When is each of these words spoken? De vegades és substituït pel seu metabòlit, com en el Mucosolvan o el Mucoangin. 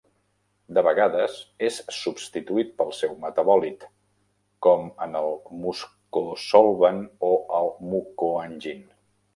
De 0.77 0.81
vegades 0.85 1.35
és 1.67 1.77
substituït 1.97 2.71
pel 2.81 2.89
seu 3.01 3.13
metabòlit, 3.27 3.87
com 4.69 4.89
en 5.09 5.17
el 5.23 5.33
Mucosolvan 5.61 7.03
o 7.31 7.35
el 7.61 7.73
Mucoangin. 7.93 8.87